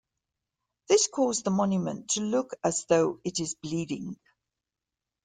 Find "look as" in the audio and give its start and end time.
2.21-2.85